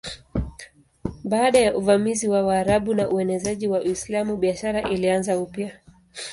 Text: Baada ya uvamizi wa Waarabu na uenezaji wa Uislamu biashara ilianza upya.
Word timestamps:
Baada 1.23 1.59
ya 1.59 1.77
uvamizi 1.77 2.27
wa 2.29 2.43
Waarabu 2.43 2.93
na 2.93 3.09
uenezaji 3.09 3.67
wa 3.67 3.79
Uislamu 3.81 4.37
biashara 4.37 4.81
ilianza 4.89 5.37
upya. 5.39 5.79